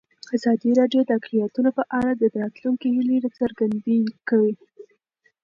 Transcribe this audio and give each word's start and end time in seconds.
ازادي 0.35 0.69
راډیو 0.79 1.01
د 1.05 1.09
اقلیتونه 1.19 1.69
په 1.77 1.83
اړه 1.97 2.11
د 2.15 2.23
راتلونکي 2.41 2.87
هیلې 2.95 3.17
څرګندې 3.39 3.99
کړې. 4.29 4.53